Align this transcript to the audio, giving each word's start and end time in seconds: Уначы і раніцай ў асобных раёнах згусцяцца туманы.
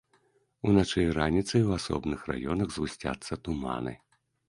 Уначы 0.69 0.99
і 1.03 1.11
раніцай 1.19 1.61
ў 1.65 1.69
асобных 1.81 2.19
раёнах 2.33 2.67
згусцяцца 2.79 3.43
туманы. 3.49 3.99